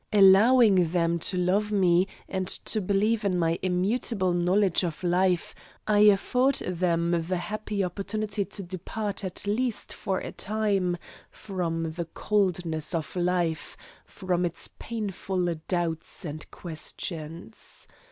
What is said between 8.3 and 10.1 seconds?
to depart at least